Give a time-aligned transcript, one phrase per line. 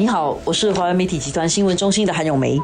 [0.00, 2.58] 你好，我是华为媒体集团新闻中心的韩永梅。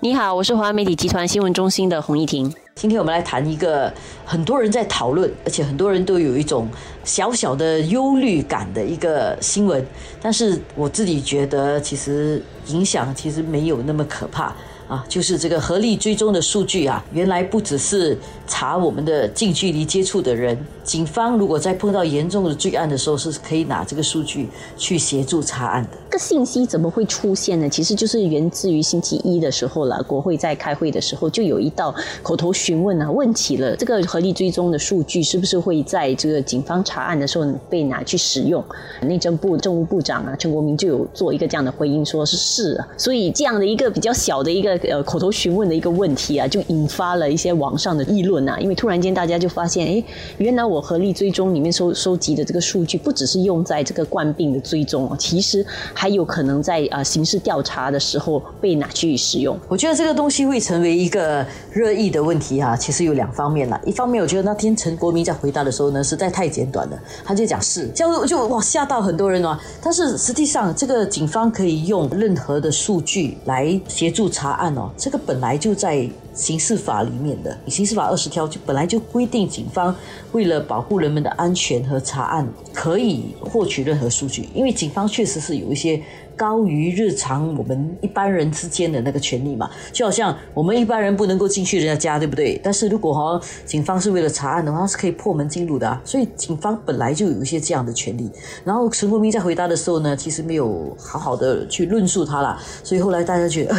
[0.00, 2.52] 你好，我是华为媒体集团新闻中心的洪一婷。
[2.74, 3.94] 今天我们来谈一个
[4.24, 6.66] 很多人在讨论，而且很多人都有一种
[7.04, 9.86] 小小的忧虑感的一个新闻。
[10.20, 14.52] 但是我自己觉得，其实影响其实没有那么可怕。
[14.92, 18.14] 啊，就是这个合力追踪的数据啊，原来不只是
[18.46, 20.54] 查我们的近距离接触的人，
[20.84, 25.96] 警方如果在碰到严重的罪案的时候，是可以拿这个数据去协助查案的。
[26.10, 27.66] 这个信息怎么会出现呢？
[27.66, 38.62] 其实就是源自于星期一的时候了，国会在开会的时候就有一道口头询问啊，问起了这个合力追踪的数据是不是会在这个警方查案的时候被拿去使用？
[39.00, 44.78] 内政部政务部长啊陈国民就有做一个这样的回应，说是是啊，所以这样的一个比较小的一个。
[44.90, 48.58] 呃，口头询问的一个问题啊，就引发了一些网上的议论啊。
[48.58, 50.04] 因为突然间大家就发现，哎，
[50.38, 55.64] 原来我合力追踪里面收收集的这个数据，不只是用在这个冠病的追踪哦，其实
[55.94, 59.56] 还有可能在啊刑事调查的时候被拿去使用。
[59.68, 62.76] 我觉得这个东西会成为一个热议的问题哈。
[62.76, 69.56] 其实有两方面啦，一方面我觉得那天陈国民在回答的时候呢，实在太简短了，他就讲是，就就哇吓到很多人哦。
[69.80, 74.71] 但是实际上，这个警方可以用任何的数据来协助查案。
[74.76, 79.94] 哦，这个本来就在刑事法里面的，刑事法二十条就本来就规定，警方
[80.32, 84.48] 为了保护人们的安全和查案，可以获取任何数据。
[84.54, 86.02] 因为警方确实是有一些
[86.34, 92.58] 高于日常我们一般人之间的那个权利嘛，就好像我们一般人不能够进去人家家，对不对？
[92.64, 96.00] 但是如果哈警方是为了查案的话，是可以破门进入的。
[96.04, 98.30] 所以警方本来就有一些这样的权利。
[98.64, 103.76] 然后陈国民在回答的时候呢，其实没有好好的去论述他了，所以后来大家觉得。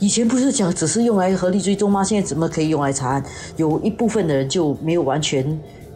[0.00, 2.04] 以前不是讲只是用来合力追踪吗？
[2.04, 3.24] 现在怎么可以用来查案？
[3.56, 5.44] 有一部分的人就没有完全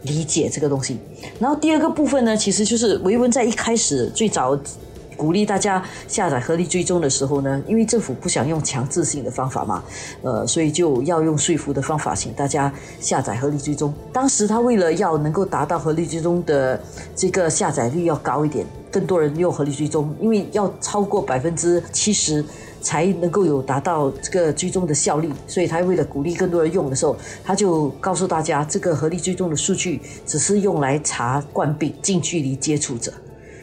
[0.01, 0.97] 理解这个东西。
[1.39, 4.59] 然后第二个部分呢，其实就是维文在一开始最早
[5.15, 9.81] 鼓励大家下载合力追踪的时候呢，因为政府不想用强制性的方法嘛，
[10.21, 13.93] 呃，所以就要用说服的方法，请大家下载合力追踪。
[14.11, 16.77] 当时他为了要能够达到合力追踪的
[17.15, 22.43] 这个下载率要高一点，更多人用合力追踪，因为要超过百分之七十。
[22.83, 33.11] 才能够有达到这个追踪的效力，所以他为了鼓励更多人用的时候，他就告诉大家，这个合力追踪的数据只是用来查冠病近距离接触者，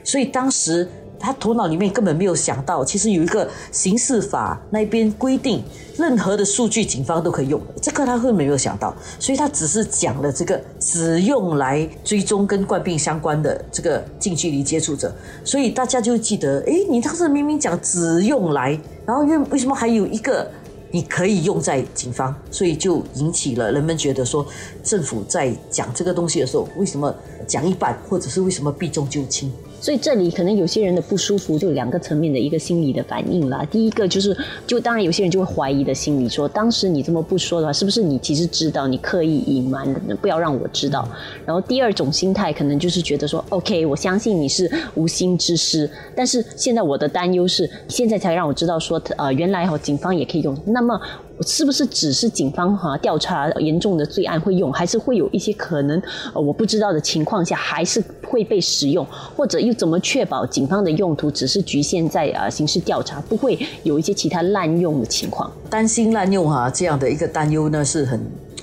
[0.02, 0.88] 所以当时。
[1.20, 5.62] 他头脑里面根本没有想到，其实有一个刑事法那边规定，
[5.98, 15.14] 任何的数据警方都可以用，这个他根本没有想到，所以他只是讲了这个只用来追踪跟冠病相关的这个近距离接触者，
[15.44, 20.50] 所以大家就记得，哎，你当时明明讲只用来，然后为为什么还有一个
[20.90, 24.44] 你可以用在警方，所以就引起了人们觉得说，
[24.82, 27.14] 政府在讲这个东西的时候，为什么
[27.46, 29.52] 讲一半，或者是为什么避重就轻？
[29.80, 33.66] 所以这里可能有些人的不舒服，就两个层面的一个心理的反应啦。
[33.70, 34.36] 第一个就是，
[34.66, 41.08] 就当然有些人就会怀疑的心理，说当时你这么不说的话，是不是你其实知道，你刻意隐瞒的，不要让我知道。
[41.46, 50.56] 然后第二种心态可能就是觉得说，OK，我相信你是无心之失，但是现在我的担忧是，现在才让我知道说，呃，原来哦警方也可以用。
[50.66, 51.00] 那么
[51.46, 56.00] 是不是只是警方哈调查严重的罪案会用，还是会有一些可能
[56.34, 59.06] 呃我不知道的情况下，还是会被使用，
[59.36, 65.50] 或者又怎么确保警方的用途只是局限在啊刑事调查，不会有一些其他滥用的情况？
[65.68, 68.20] 担心滥用哈这样的一个担忧呢是很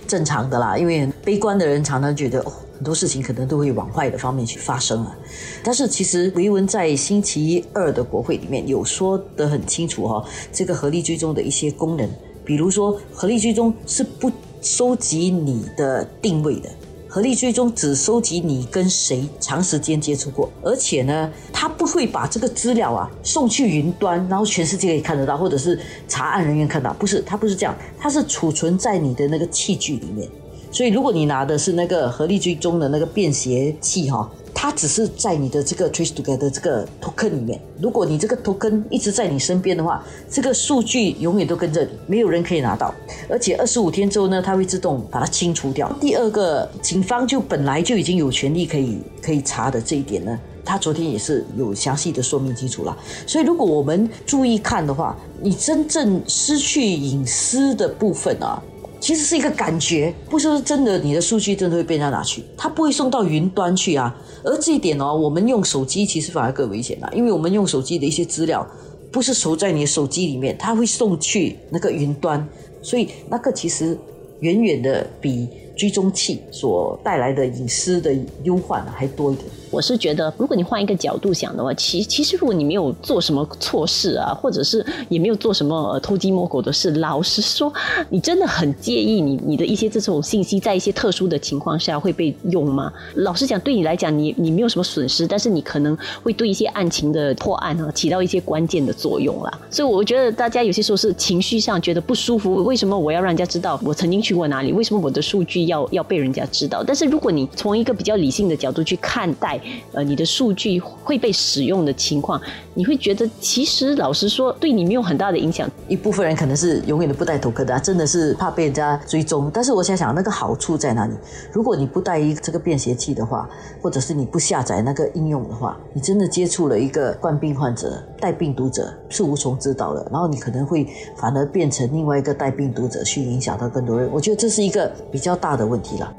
[0.08, 5.18] 正常的啦，因为悲观的人常常觉得哦很多事情可能都会往坏的方面去发生啊。
[5.64, 10.24] 但是其实维文在星期二的国会里面有说得很清楚哈，
[10.54, 12.08] 这个合力追踪的一些功能。
[12.48, 14.32] 比如说，合力追踪是不
[14.62, 16.70] 收集你的定位的，
[17.10, 25.78] 合力追踪只收集你跟谁长时间接触过，而且呢，它不会把这个资料啊送去云端，然后全世界可以看得到，或者是
[26.08, 30.26] 查案人员看到，不是，它不是这样，它是储存在你的那个器具里面。
[30.72, 34.32] 所以，如果你拿的是那个合力追踪的那个便携器哈。
[34.60, 37.62] 它只是在你的这个 trace together 的这个 token 里面。
[37.80, 42.92] 如果你这个 token 一直在你身边的话，这个数据永远都跟着你，没有人可以拿到。
[43.30, 45.96] 而且二十五天之后呢，它会自动把它清除掉。
[46.02, 52.98] 第二个，警方就本来就已经有权利可以可以查的这一点呢，他昨天也是有详细的说明清楚了。
[53.28, 58.60] 所以如果我们注意看的话，你真正失去隐私的部分啊。
[59.00, 64.16] 其实是一个感觉，不是真的，你的数据真的会被人家拿去，它不会送到云端去啊。
[64.44, 68.66] 而这一点哦，我们用手机其实反而更危险了，因为我们用手机的一些资料
[69.12, 72.48] 不是收在你手机里面，它会送去那个云端，
[72.82, 73.98] 所以那个其实
[74.40, 75.48] 远远的比
[75.78, 79.48] 追踪器所带来的隐私的忧患还多一点。
[79.72, 87.72] 我是觉得，如果你换一个角度想的话，其其实如果你没有做什么错事啊，或者是也没有做什么偷鸡摸狗的事，老实说，
[88.10, 92.92] 你真的很介意你你的一些这种信息在一些特殊的情况下会被用吗？
[93.16, 99.60] 老实讲，对你来讲，你你没有什么损失，但是你可能会对一些案情的破案啊起到一些关键的作用啦。
[99.70, 104.72] 所以我觉得大家有些时候是情绪上觉得不舒服，为什么我要让人家知道我曾经去过哪里？
[104.72, 106.84] 为什么我的数据要要被人家知道？
[106.84, 109.57] 但是如果你从一个比较理性的角度去看待，
[109.94, 112.42] 呃，你的数据会被使用的情况，
[112.74, 115.70] 你会觉得其实老实说，对你没有很大的影响。
[115.88, 119.50] 一部分人可能是永远都不带头壳的，真的是怕被人家追踪。
[119.54, 121.14] 但是我想想，那个好处在哪里？
[121.52, 123.50] 如果你不带一这个便携器的话，
[123.82, 130.08] 或者是你不下载那个应用的话，你真的接触了一个冠病患者、带病毒者，是无从知道的。
[130.12, 134.10] 然后你可能会反而变成另外一个带病毒者，去影响到更多人。
[134.12, 136.14] 我觉得这是一个比较大的问题了。